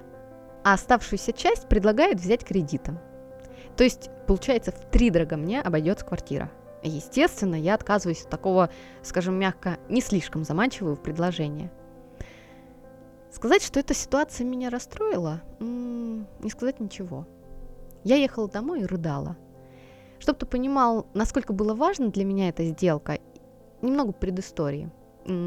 А 0.63 0.73
оставшуюся 0.73 1.33
часть 1.33 1.67
предлагает 1.67 2.19
взять 2.19 2.43
кредитом. 2.43 2.97
То 3.77 3.83
есть, 3.83 4.09
получается, 4.25 4.71
в 4.71 4.89
три 4.89 5.09
дорого 5.11 5.37
мне 5.37 5.61
обойдется 5.61 6.03
квартира. 6.03 6.51
Естественно, 6.83 7.55
я 7.55 7.75
отказываюсь 7.75 8.23
от 8.23 8.29
такого, 8.29 8.69
скажем 9.03 9.35
мягко, 9.35 9.77
не 9.87 10.01
слишком 10.01 10.43
заманчивого 10.43 10.95
предложения. 10.95 11.71
Сказать, 13.31 13.61
что 13.61 13.79
эта 13.79 13.93
ситуация 13.93 14.45
меня 14.45 14.69
расстроила, 14.69 15.41
не 15.59 16.49
сказать 16.49 16.79
ничего. 16.79 17.27
Я 18.03 18.15
ехала 18.15 18.47
домой 18.47 18.81
и 18.81 18.85
рыдала. 18.85 19.37
Чтобы 20.17 20.39
ты 20.39 20.45
понимал, 20.47 21.07
насколько 21.13 21.53
было 21.53 21.75
важно 21.75 22.09
для 22.09 22.25
меня 22.25 22.49
эта 22.49 22.63
сделка, 22.63 23.19
немного 23.81 24.11
предыстории. 24.11 24.89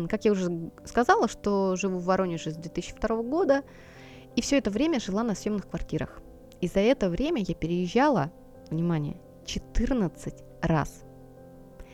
Как 0.09 0.25
я 0.25 0.33
уже 0.33 0.71
сказала, 0.85 1.27
что 1.27 1.75
живу 1.75 1.99
в 1.99 2.05
Воронеже 2.05 2.53
с 2.53 2.57
2002 2.57 3.23
года, 3.23 3.65
и 4.37 4.41
все 4.41 4.59
это 4.59 4.71
время 4.71 5.01
жила 5.01 5.25
на 5.25 5.35
съемных 5.35 5.69
квартирах. 5.69 6.21
И 6.61 6.69
за 6.69 6.81
это 6.81 7.09
время 7.09 7.43
я 7.47 7.55
переезжала, 7.55 8.31
внимание, 8.71 9.17
14 9.47 10.35
раз. 10.62 11.05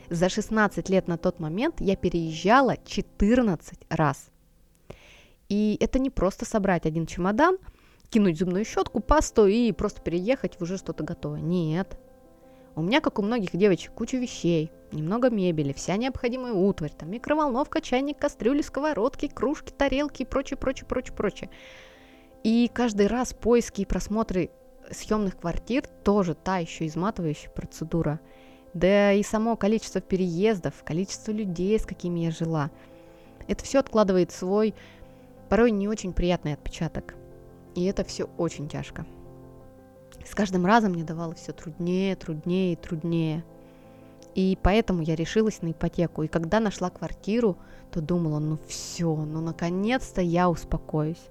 За 0.09 0.29
16 0.29 0.89
лет 0.89 1.07
на 1.07 1.17
тот 1.17 1.39
момент 1.39 1.81
я 1.81 1.95
переезжала 1.95 2.77
14 2.85 3.79
раз. 3.89 4.29
И 5.49 5.77
это 5.79 5.99
не 5.99 6.09
просто 6.09 6.45
собрать 6.45 6.85
один 6.85 7.05
чемодан, 7.05 7.57
кинуть 8.09 8.37
зубную 8.37 8.65
щетку, 8.65 8.99
пасту 8.99 9.47
и 9.47 9.71
просто 9.71 10.01
переехать 10.01 10.59
в 10.59 10.61
уже 10.61 10.77
что-то 10.77 11.03
готовое. 11.03 11.41
Нет. 11.41 11.97
У 12.75 12.81
меня, 12.81 13.01
как 13.01 13.19
у 13.19 13.21
многих 13.21 13.55
девочек, 13.55 13.91
куча 13.93 14.17
вещей, 14.17 14.71
немного 14.91 15.29
мебели, 15.29 15.73
вся 15.73 15.97
необходимая 15.97 16.53
утварь, 16.53 16.91
там 16.91 17.09
микроволновка, 17.09 17.81
чайник, 17.81 18.19
кастрюли, 18.19 18.61
сковородки, 18.61 19.27
кружки, 19.27 19.71
тарелки 19.71 20.21
и 20.21 20.25
прочее, 20.25 20.57
прочее, 20.57 20.85
прочее, 20.87 21.15
прочее. 21.15 21.49
И 22.47 22.71
каждый 22.73 23.07
раз 23.07 23.33
поиски 23.33 23.81
и 23.81 23.85
просмотры 23.85 24.51
съемных 24.89 25.37
квартир 25.37 25.85
тоже 26.05 26.33
та 26.33 26.59
еще 26.59 26.87
изматывающая 26.87 27.49
процедура. 27.49 28.21
Да 28.73 29.11
и 29.11 29.21
само 29.21 29.57
количество 29.57 29.99
переездов, 29.99 30.81
количество 30.85 31.33
людей, 31.33 31.77
с 31.77 31.85
какими 31.85 32.21
я 32.21 32.31
жила. 32.31 32.71
Это 33.49 33.65
все 33.65 33.79
откладывает 33.79 34.31
свой 34.31 34.73
порой 35.49 35.71
не 35.71 35.89
очень 35.89 36.13
приятный 36.13 36.53
отпечаток. 36.53 37.15
И 37.75 37.83
это 37.83 38.05
все 38.05 38.29
очень 38.37 38.69
тяжко. 38.69 39.05
С 40.25 40.33
каждым 40.33 40.65
разом 40.65 40.93
мне 40.93 41.03
давалось 41.03 41.39
все 41.39 41.51
труднее, 41.51 42.15
труднее 42.15 42.71
и 42.71 42.75
труднее. 42.77 43.43
И 44.35 44.57
поэтому 44.63 45.01
я 45.01 45.15
решилась 45.15 45.61
на 45.61 45.71
ипотеку. 45.71 46.23
И 46.23 46.29
когда 46.29 46.61
нашла 46.61 46.91
квартиру, 46.91 47.57
то 47.91 47.99
думала, 47.99 48.39
ну 48.39 48.57
все, 48.69 49.13
ну 49.17 49.41
наконец-то 49.41 50.21
я 50.21 50.49
успокоюсь. 50.49 51.27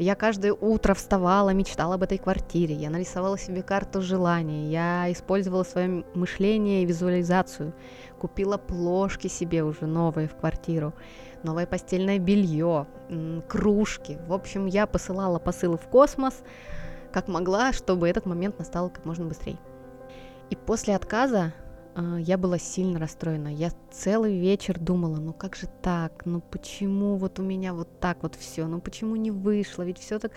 Я 0.00 0.14
каждое 0.14 0.54
утро 0.54 0.94
вставала, 0.94 1.50
мечтала 1.50 1.96
об 1.96 2.02
этой 2.02 2.16
квартире. 2.16 2.74
Я 2.74 2.88
нарисовала 2.88 3.36
себе 3.36 3.62
карту 3.62 4.00
желаний. 4.00 4.70
Я 4.70 5.12
использовала 5.12 5.62
свое 5.62 6.06
мышление 6.14 6.82
и 6.82 6.86
визуализацию. 6.86 7.74
Купила 8.18 8.56
плошки 8.56 9.26
себе 9.26 9.62
уже 9.62 9.84
новые 9.84 10.26
в 10.26 10.34
квартиру. 10.34 10.94
Новое 11.42 11.66
постельное 11.66 12.18
белье, 12.18 12.86
кружки. 13.46 14.16
В 14.26 14.32
общем, 14.32 14.64
я 14.64 14.86
посылала 14.86 15.38
посылы 15.38 15.76
в 15.76 15.86
космос, 15.86 16.44
как 17.12 17.28
могла, 17.28 17.74
чтобы 17.74 18.08
этот 18.08 18.24
момент 18.24 18.58
настал 18.58 18.88
как 18.88 19.04
можно 19.04 19.26
быстрее. 19.26 19.58
И 20.48 20.56
после 20.56 20.96
отказа 20.96 21.52
я 22.18 22.38
была 22.38 22.58
сильно 22.58 22.98
расстроена. 22.98 23.48
Я 23.48 23.72
целый 23.90 24.38
вечер 24.38 24.78
думала, 24.78 25.16
ну 25.16 25.32
как 25.32 25.56
же 25.56 25.66
так, 25.82 26.24
ну 26.26 26.40
почему 26.40 27.16
вот 27.16 27.38
у 27.38 27.42
меня 27.42 27.74
вот 27.74 28.00
так 28.00 28.22
вот 28.22 28.34
все, 28.34 28.66
ну 28.66 28.80
почему 28.80 29.16
не 29.16 29.30
вышло, 29.30 29.82
ведь 29.82 29.98
все 29.98 30.18
так, 30.18 30.32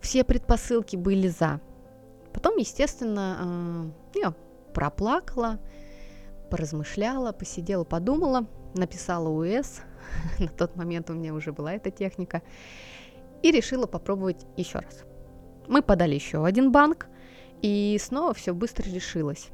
все 0.00 0.24
предпосылки 0.24 0.96
были 0.96 1.28
за. 1.28 1.60
Потом, 2.32 2.56
естественно, 2.56 3.36
а, 3.38 4.18
я 4.18 4.34
проплакала, 4.72 5.60
поразмышляла, 6.50 7.32
посидела, 7.32 7.84
подумала, 7.84 8.46
написала 8.74 9.28
УС, 9.28 9.80
на 10.38 10.48
тот 10.48 10.76
момент 10.76 11.10
у 11.10 11.14
меня 11.14 11.34
уже 11.34 11.52
была 11.52 11.74
эта 11.74 11.90
техника, 11.90 12.42
и 13.42 13.50
решила 13.50 13.86
попробовать 13.86 14.46
еще 14.56 14.78
раз. 14.78 15.04
Мы 15.68 15.82
подали 15.82 16.14
еще 16.14 16.44
один 16.44 16.72
банк, 16.72 17.08
и 17.62 17.98
снова 18.00 18.34
все 18.34 18.52
быстро 18.52 18.84
решилось. 18.84 19.50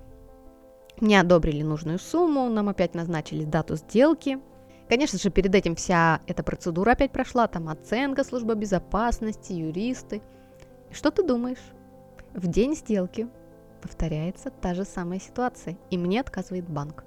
Мне 1.01 1.19
одобрили 1.21 1.63
нужную 1.63 1.99
сумму, 1.99 2.49
нам 2.51 2.69
опять 2.69 2.95
назначили 2.95 3.45
дату 3.45 3.77
сделки. 3.77 4.39
Конечно 4.89 5.19
же, 5.19 5.31
перед 5.31 5.55
этим 5.55 5.75
вся 5.77 6.21
эта 6.27 6.43
процедура 6.43 6.93
опять 6.93 7.13
прошла, 7.13 7.47
там 7.47 7.69
оценка, 7.69 8.25
служба 8.25 8.55
безопасности, 8.55 9.53
юристы. 9.53 10.21
И 10.91 10.95
что 10.95 11.11
ты 11.11 11.23
думаешь? 11.23 11.63
В 12.35 12.49
день 12.49 12.77
сделки 12.77 13.29
повторяется 13.81 14.51
та 14.51 14.75
же 14.75 14.85
самая 14.85 15.21
ситуация, 15.21 15.79
и 15.91 15.97
мне 15.97 16.21
отказывает 16.21 16.69
банк. 16.69 17.05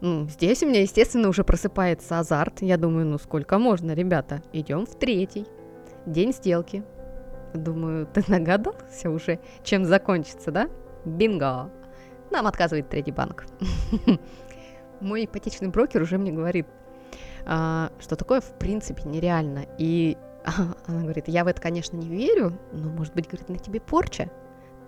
Ну, 0.00 0.28
здесь 0.28 0.62
у 0.62 0.66
меня, 0.66 0.82
естественно, 0.82 1.28
уже 1.28 1.44
просыпается 1.44 2.18
азарт. 2.18 2.62
Я 2.62 2.76
думаю, 2.76 3.06
ну 3.06 3.18
сколько 3.18 3.58
можно, 3.58 3.92
ребята? 3.92 4.42
Идем 4.52 4.86
в 4.86 4.94
третий. 4.96 5.46
День 6.06 6.32
сделки. 6.32 6.82
Думаю, 7.52 8.06
ты 8.12 8.24
нагадался 8.28 9.10
уже, 9.10 9.38
чем 9.62 9.84
закончится, 9.84 10.50
да? 10.50 10.68
Бинго! 11.04 11.70
Нам 12.34 12.48
отказывает 12.48 12.88
третий 12.88 13.12
банк. 13.12 13.46
Мой 15.00 15.26
ипотечный 15.26 15.68
брокер 15.68 16.02
уже 16.02 16.18
мне 16.18 16.32
говорит, 16.32 16.66
а, 17.46 17.92
что 18.00 18.16
такое 18.16 18.40
в 18.40 18.58
принципе 18.58 19.04
нереально. 19.04 19.66
И 19.78 20.16
она 20.86 21.02
говорит, 21.02 21.28
я 21.28 21.44
в 21.44 21.46
это, 21.46 21.62
конечно, 21.62 21.96
не 21.96 22.08
верю, 22.08 22.58
но, 22.72 22.90
может 22.90 23.14
быть, 23.14 23.28
говорит, 23.28 23.48
на 23.48 23.58
тебе 23.58 23.80
порча. 23.80 24.32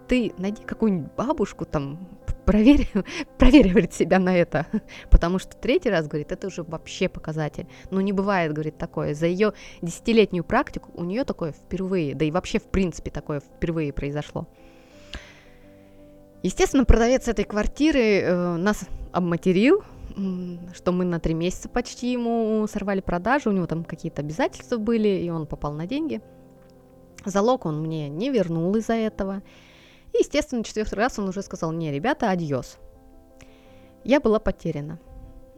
Ты 0.09 0.33
найди 0.39 0.65
какую-нибудь 0.65 1.13
бабушку 1.17 1.67
там, 1.67 2.09
проверь, 2.45 2.91
проверь, 3.39 3.71
говорит, 3.71 3.95
себя 3.95 4.19
на 4.19 4.37
это. 4.37 4.67
Потому 5.09 5.39
что 5.39 5.57
третий 5.57 5.91
раз, 5.91 6.09
говорит, 6.09 6.33
это 6.33 6.49
уже 6.49 6.65
вообще 6.65 7.09
показатель. 7.09 7.69
Ну, 7.93 8.01
не 8.01 8.13
бывает, 8.13 8.55
говорит, 8.55 8.77
такое. 8.77 9.15
За 9.15 9.27
ее 9.27 9.53
десятилетнюю 9.83 10.43
практику 10.43 10.91
у 10.95 11.05
нее 11.05 11.23
такое 11.23 11.53
впервые, 11.53 12.17
да 12.17 12.25
и 12.25 12.33
вообще, 12.33 12.59
в 12.59 12.67
принципе, 12.67 13.13
такое 13.13 13.39
впервые 13.39 13.93
произошло. 13.93 14.49
Естественно, 16.43 16.85
продавец 16.85 17.29
этой 17.29 17.45
квартиры 17.45 18.21
э, 18.21 18.57
нас 18.57 18.87
обматерил, 19.13 19.83
что 20.75 20.93
мы 20.93 21.05
на 21.05 21.21
три 21.21 21.35
месяца 21.35 21.69
почти 21.69 22.13
ему 22.13 22.67
сорвали 22.71 23.01
продажу, 23.01 23.51
у 23.51 23.53
него 23.53 23.67
там 23.67 23.85
какие-то 23.85 24.23
обязательства 24.23 24.79
были, 24.79 25.09
и 25.09 25.29
он 25.29 25.47
попал 25.47 25.73
на 25.73 25.87
деньги. 25.87 26.23
Залог 27.25 27.67
он 27.67 27.81
мне 27.81 28.09
не 28.09 28.31
вернул 28.31 28.75
из-за 28.77 28.95
этого. 28.95 29.43
И, 30.13 30.19
естественно, 30.19 30.65
четвертый 30.65 30.95
раз 30.95 31.19
он 31.19 31.29
уже 31.29 31.43
сказал, 31.43 31.73
не, 31.73 31.93
ребята, 31.93 32.31
адьос. 32.31 32.79
Я 34.05 34.21
была 34.21 34.39
потеряна. 34.39 34.99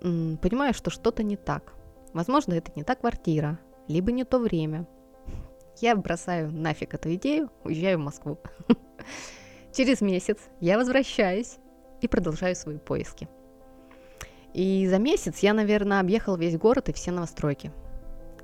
Понимаю, 0.00 0.75
что 0.75 0.90
что-то 0.90 1.23
не 1.23 1.37
так. 1.37 1.75
Возможно, 2.12 2.54
это 2.54 2.73
не 2.75 2.82
та 2.82 2.94
квартира, 2.94 3.58
либо 3.87 4.11
не 4.11 4.25
то 4.25 4.38
время. 4.38 4.88
Я 5.80 5.94
бросаю 5.94 6.50
нафиг 6.50 6.94
эту 6.94 7.14
идею, 7.14 7.50
уезжаю 7.62 7.99
в 7.99 8.02
Москву. 8.02 8.38
Через 9.72 10.00
месяц 10.00 10.38
я 10.60 10.78
возвращаюсь 10.78 11.58
и 12.00 12.08
продолжаю 12.08 12.56
свои 12.56 12.78
поиски. 12.78 13.28
И 14.54 14.87
за 14.88 14.98
месяц 14.98 15.40
я, 15.40 15.52
наверное, 15.52 16.00
объехала 16.00 16.37
весь 16.37 16.56
город 16.56 16.88
и 16.88 16.92
все 16.92 17.10
новостройки. 17.10 17.70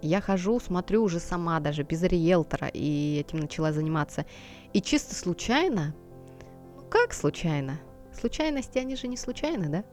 Я 0.03 0.21
хожу, 0.21 0.61
смотрю 0.61 1.03
уже 1.03 1.19
сама, 1.19 1.61
даже 1.61 1.83
без 1.83 2.03
риэлтора, 2.03 2.69
и 2.69 3.19
этим 3.21 3.41
начала 3.41 3.73
заниматься. 3.73 4.27
И 4.75 4.83
чисто 4.83 5.15
случайно, 5.15 5.95
ну 6.77 6.83
как 6.91 7.15
случайно? 7.15 7.81
Случайности, 8.13 8.79
они 8.79 8.97
же 8.97 9.09
не 9.09 9.17
случайны, 9.17 9.69
да? 9.69 9.85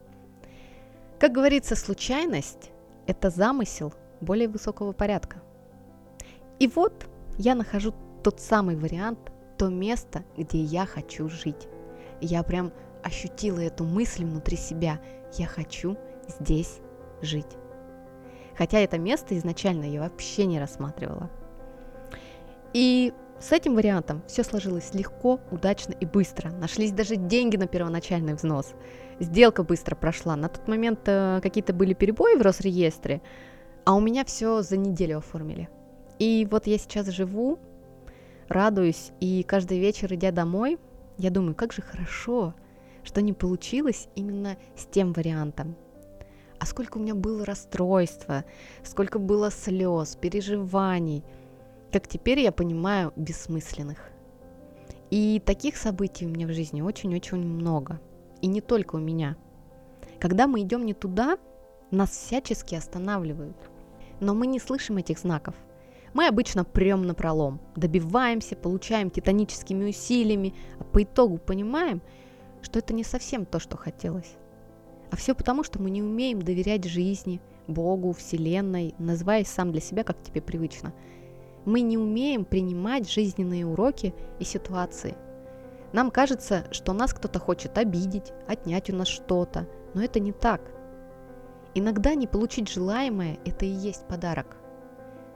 Как 1.17 1.31
говорится, 1.31 1.75
случайность– 1.75 2.71
это 3.07 3.29
замысел 3.29 3.93
более 4.19 4.49
высокого 4.49 4.91
порядка. 4.91 5.41
И 6.59 6.67
вот 6.67 7.07
я 7.37 7.55
нахожу 7.55 7.93
тот 8.21 8.39
самый 8.39 8.75
вариант, 8.75 9.30
то 9.61 9.69
место, 9.69 10.23
где 10.35 10.57
я 10.57 10.87
хочу 10.87 11.29
жить. 11.29 11.67
Я 12.19 12.41
прям 12.41 12.73
ощутила 13.03 13.59
эту 13.59 13.83
мысль 13.83 14.25
внутри 14.25 14.57
себя. 14.57 14.99
Я 15.37 15.45
хочу 15.45 15.97
здесь 16.27 16.79
жить. 17.21 17.45
Хотя 18.57 18.79
это 18.79 18.97
место 18.97 19.37
изначально 19.37 19.85
я 19.85 20.01
вообще 20.01 20.47
не 20.47 20.59
рассматривала. 20.59 21.29
И 22.73 23.13
с 23.39 23.51
этим 23.51 23.75
вариантом 23.75 24.23
все 24.25 24.43
сложилось 24.43 24.95
легко, 24.95 25.39
удачно 25.51 25.93
и 25.93 26.07
быстро. 26.07 26.49
Нашлись 26.49 26.91
даже 26.91 27.15
деньги 27.15 27.55
на 27.55 27.67
первоначальный 27.67 28.33
взнос. 28.33 28.73
Сделка 29.19 29.61
быстро 29.61 29.95
прошла. 29.95 30.35
На 30.35 30.49
тот 30.49 30.67
момент 30.67 31.01
э, 31.05 31.39
какие-то 31.43 31.71
были 31.71 31.93
перебои 31.93 32.35
в 32.35 32.41
Росреестре, 32.41 33.21
а 33.85 33.93
у 33.93 33.99
меня 33.99 34.25
все 34.25 34.63
за 34.63 34.77
неделю 34.77 35.19
оформили. 35.19 35.69
И 36.17 36.47
вот 36.49 36.65
я 36.65 36.79
сейчас 36.79 37.09
живу, 37.09 37.59
радуюсь, 38.51 39.11
и 39.19 39.43
каждый 39.43 39.79
вечер, 39.79 40.13
идя 40.13 40.31
домой, 40.31 40.77
я 41.17 41.29
думаю, 41.29 41.55
как 41.55 41.73
же 41.73 41.81
хорошо, 41.81 42.53
что 43.03 43.21
не 43.21 43.33
получилось 43.33 44.07
именно 44.15 44.57
с 44.75 44.85
тем 44.85 45.13
вариантом. 45.13 45.75
А 46.59 46.65
сколько 46.65 46.97
у 46.97 47.01
меня 47.01 47.15
было 47.15 47.43
расстройства, 47.43 48.45
сколько 48.83 49.17
было 49.17 49.49
слез, 49.49 50.15
переживаний, 50.15 51.23
как 51.91 52.07
теперь 52.07 52.39
я 52.39 52.51
понимаю, 52.51 53.11
бессмысленных. 53.15 54.11
И 55.09 55.41
таких 55.45 55.75
событий 55.75 56.25
у 56.25 56.29
меня 56.29 56.47
в 56.47 56.53
жизни 56.53 56.81
очень-очень 56.81 57.39
много. 57.39 57.99
И 58.41 58.47
не 58.47 58.61
только 58.61 58.95
у 58.95 58.99
меня. 58.99 59.35
Когда 60.19 60.47
мы 60.47 60.61
идем 60.61 60.85
не 60.85 60.93
туда, 60.93 61.37
нас 61.89 62.11
всячески 62.11 62.75
останавливают. 62.75 63.57
Но 64.19 64.33
мы 64.33 64.47
не 64.47 64.59
слышим 64.59 64.97
этих 64.97 65.19
знаков. 65.19 65.55
Мы 66.13 66.27
обычно 66.27 66.65
прем 66.65 67.03
на 67.03 67.13
пролом, 67.13 67.61
добиваемся, 67.75 68.55
получаем 68.55 69.09
титаническими 69.09 69.89
усилиями, 69.89 70.53
а 70.79 70.83
по 70.83 71.03
итогу 71.03 71.37
понимаем, 71.37 72.01
что 72.61 72.79
это 72.79 72.93
не 72.93 73.03
совсем 73.03 73.45
то, 73.45 73.59
что 73.59 73.77
хотелось. 73.77 74.35
А 75.09 75.15
все 75.15 75.33
потому, 75.33 75.63
что 75.63 75.81
мы 75.81 75.89
не 75.89 76.03
умеем 76.03 76.41
доверять 76.41 76.85
жизни, 76.85 77.41
Богу, 77.67 78.13
Вселенной, 78.13 78.95
называясь 78.97 79.47
сам 79.47 79.71
для 79.71 79.81
себя, 79.81 80.03
как 80.03 80.21
тебе 80.21 80.41
привычно. 80.41 80.93
Мы 81.65 81.81
не 81.81 81.97
умеем 81.97 82.43
принимать 82.43 83.09
жизненные 83.09 83.65
уроки 83.65 84.13
и 84.39 84.43
ситуации. 84.43 85.15
Нам 85.93 86.11
кажется, 86.11 86.65
что 86.71 86.93
нас 86.93 87.13
кто-то 87.13 87.39
хочет 87.39 87.77
обидеть, 87.77 88.31
отнять 88.47 88.89
у 88.89 88.95
нас 88.95 89.07
что-то, 89.07 89.67
но 89.93 90.03
это 90.03 90.19
не 90.19 90.31
так. 90.31 90.61
Иногда 91.75 92.15
не 92.15 92.27
получить 92.27 92.69
желаемое– 92.69 93.37
это 93.45 93.65
и 93.65 93.69
есть 93.69 94.07
подарок. 94.07 94.60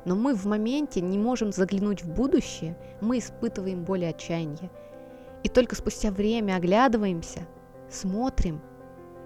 Но 0.06 0.16
мы 0.16 0.36
в 0.36 0.46
моменте 0.46 1.02
не 1.02 1.18
можем 1.18 1.52
заглянуть 1.52 2.04
в 2.04 2.14
будущее, 2.14 2.78
мы 3.02 3.18
испытываем 3.18 3.84
боль 3.84 4.06
отчаяние. 4.06 4.70
И 5.44 5.50
только 5.50 5.76
спустя 5.76 6.12
время 6.12 6.56
оглядываемся, 6.56 7.48
смотрим 7.90 8.62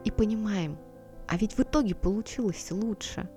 и 0.06 0.12
понимаем, 0.12 0.78
а 1.28 1.38
ведь 1.38 1.58
в 1.58 1.60
итоге 1.62 1.96
получилось 1.96 2.72
лучше. 2.72 3.30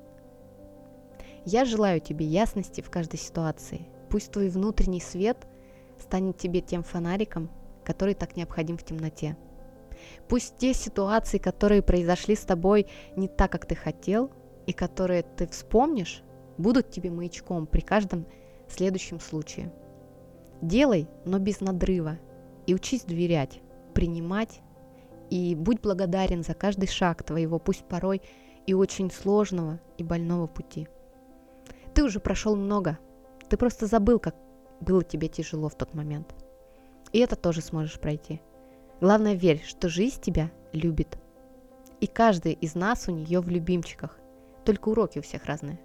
Я 1.45 1.65
желаю 1.65 2.01
тебе 2.01 2.25
ясности 2.25 2.81
в 2.81 2.91
каждой 2.91 3.19
ситуации. 3.19 3.89
Пусть 4.09 4.31
твой 4.31 4.49
внутренний 4.49 5.01
свет 5.01 5.47
станет 5.99 6.39
тебе 6.39 6.61
тем 6.61 6.85
фонариком, 6.85 7.51
который 7.85 8.15
так 8.15 8.37
необходим 8.37 8.79
в 8.79 8.85
темноте. 8.85 9.37
Пусть 10.29 10.57
те 10.59 10.73
ситуации, 10.75 11.39
которые 11.39 11.83
произошли 11.83 12.37
с 12.37 12.45
тобой 12.45 12.87
не 13.17 13.29
так, 13.29 13.51
как 13.51 13.67
ты 13.67 13.75
хотел, 13.75 14.31
и 14.67 14.73
которые 14.73 15.23
ты 15.23 15.47
вспомнишь, 15.49 16.23
будут 16.59 16.91
тебе 16.91 17.11
маячком 17.11 17.67
при 17.67 17.81
каждом 17.81 18.27
следующем 18.69 19.21
случае. 19.21 19.73
Делай, 20.61 21.09
но 21.25 21.39
без 21.39 21.61
надрыва, 21.61 22.19
и 22.67 22.75
учись 22.75 23.05
доверять, 23.05 23.61
принимать 23.95 24.61
и 25.31 25.55
будь 25.55 25.81
благодарен 25.81 26.43
за 26.43 26.55
каждый 26.55 26.89
шаг 26.89 27.23
твоего, 27.23 27.59
пусть 27.59 27.85
порой 27.85 28.23
и 28.67 28.75
очень 28.75 29.11
сложного 29.11 29.81
и 29.99 30.05
больного 30.05 30.47
пути. 30.47 30.89
Ты 31.95 32.05
уже 32.05 32.21
прошел 32.21 32.55
много, 32.55 32.99
ты 33.49 33.57
просто 33.57 33.87
забыл, 33.87 34.19
как 34.19 34.37
было 34.81 35.03
тебе 35.03 35.29
тяжело 35.29 35.69
в 35.69 35.75
тот 35.75 35.95
момент. 35.95 36.35
И 37.13 37.19
это 37.19 37.37
тоже 37.37 37.61
сможешь 37.61 38.01
пройти. 38.01 38.41
Главное, 39.01 39.35
верь, 39.35 39.63
что 39.67 39.89
жизнь 39.89 40.21
тебя 40.21 40.51
любит. 40.73 41.19
И 42.01 42.07
каждый 42.07 42.53
из 42.53 42.75
нас 42.75 43.09
у 43.09 43.13
нее 43.13 43.41
в 43.41 43.49
любимчиках. 43.49 44.19
Только 44.65 44.89
уроки 44.89 45.19
у 45.19 45.23
всех 45.23 45.45
разные. 45.45 45.81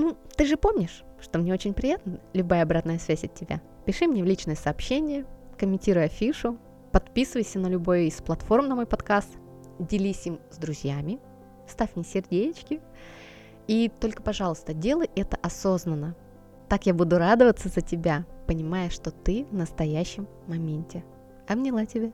Ну, 0.00 0.16
ты 0.36 0.46
же 0.46 0.56
помнишь, 0.56 1.04
что 1.20 1.38
мне 1.38 1.52
очень 1.52 1.74
приятно 1.74 2.20
любая 2.32 2.62
обратная 2.62 2.98
связь 2.98 3.24
от 3.24 3.34
тебя. 3.34 3.60
Пиши 3.84 4.06
мне 4.06 4.22
в 4.22 4.26
личное 4.26 4.56
сообщение, 4.56 5.26
комментируй 5.58 6.04
афишу, 6.04 6.58
Подписывайся 6.92 7.60
на 7.60 7.68
любой 7.68 8.08
из 8.08 8.20
платформ 8.20 8.66
на 8.66 8.74
мой 8.74 8.84
подкаст, 8.84 9.28
делись 9.78 10.26
им 10.26 10.40
с 10.50 10.56
друзьями, 10.56 11.20
ставь 11.68 11.94
мне 11.94 12.04
сердечки. 12.04 12.80
И 13.68 13.92
только, 14.00 14.24
пожалуйста, 14.24 14.74
делай 14.74 15.08
это 15.14 15.38
осознанно. 15.40 16.16
Так 16.68 16.86
я 16.86 16.94
буду 16.94 17.18
радоваться 17.18 17.68
за 17.68 17.80
тебя, 17.80 18.26
понимая, 18.48 18.90
что 18.90 19.12
ты 19.12 19.46
в 19.52 19.54
настоящем 19.54 20.26
моменте. 20.48 21.04
Обняла 21.46 21.86
тебя. 21.86 22.10